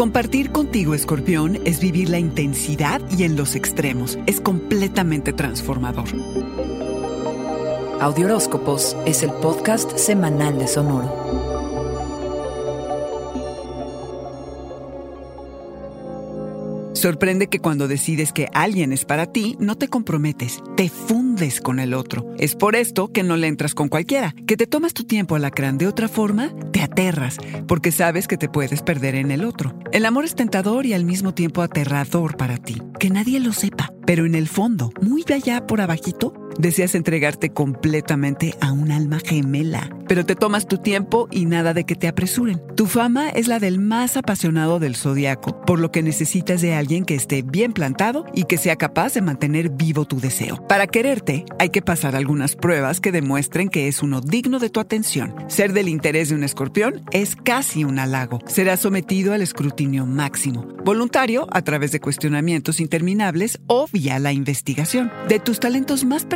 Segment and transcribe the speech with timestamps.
[0.00, 4.18] Compartir contigo, Escorpión, es vivir la intensidad y en los extremos.
[4.24, 6.06] Es completamente transformador.
[8.00, 11.59] Audioróscopos es el podcast semanal de Sonoro.
[17.00, 21.80] Sorprende que cuando decides que alguien es para ti, no te comprometes, te fundes con
[21.80, 22.26] el otro.
[22.36, 25.78] Es por esto que no le entras con cualquiera, que te tomas tu tiempo alacrán
[25.78, 29.74] de otra forma, te aterras, porque sabes que te puedes perder en el otro.
[29.92, 33.94] El amor es tentador y al mismo tiempo aterrador para ti, que nadie lo sepa,
[34.04, 39.88] pero en el fondo, muy allá por abajito, Deseas entregarte completamente a un alma gemela,
[40.10, 42.60] pero te tomas tu tiempo y nada de que te apresuren.
[42.74, 47.04] Tu fama es la del más apasionado del zodiaco, por lo que necesitas de alguien
[47.04, 50.66] que esté bien plantado y que sea capaz de mantener vivo tu deseo.
[50.66, 54.80] Para quererte, hay que pasar algunas pruebas que demuestren que es uno digno de tu
[54.80, 55.32] atención.
[55.46, 58.40] Ser del interés de un escorpión es casi un halago.
[58.46, 65.12] Serás sometido al escrutinio máximo, voluntario a través de cuestionamientos interminables o vía la investigación.
[65.28, 66.26] De tus talentos más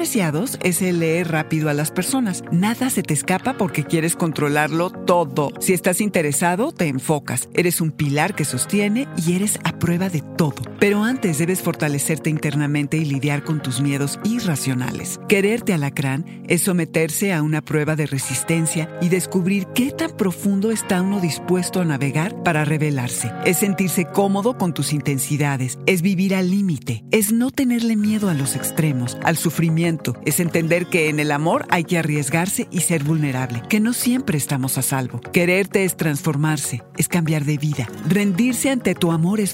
[0.63, 2.45] es el leer rápido a las personas.
[2.53, 5.51] Nada se te escapa porque quieres controlarlo todo.
[5.59, 7.49] Si estás interesado, te enfocas.
[7.55, 10.63] Eres un pilar que sostiene y eres prueba de todo.
[10.81, 15.21] Pero antes debes fortalecerte internamente y lidiar con tus miedos irracionales.
[15.29, 21.03] Quererte alacrán es someterse a una prueba de resistencia y descubrir qué tan profundo está
[21.03, 23.31] uno dispuesto a navegar para revelarse.
[23.45, 25.79] Es sentirse cómodo con tus intensidades.
[25.85, 27.05] Es vivir al límite.
[27.11, 31.67] Es no tenerle miedo a los extremos, al sufrimiento es entender que en el amor
[31.69, 35.21] hay que arriesgarse y ser vulnerable, que no siempre estamos a salvo.
[35.21, 37.87] Quererte es transformarse, es cambiar de vida.
[38.09, 39.53] Rendirse ante tu amor es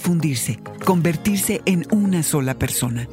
[0.85, 3.09] convertirse en una sola persona.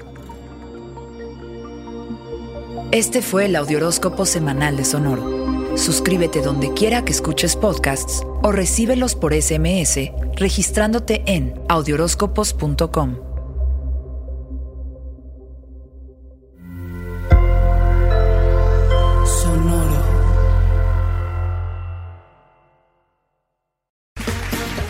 [2.91, 5.77] Este fue el Audioróscopo Semanal de Sonoro.
[5.77, 13.36] Suscríbete donde quiera que escuches podcasts o recíbelos por SMS registrándote en audioróscopos.com.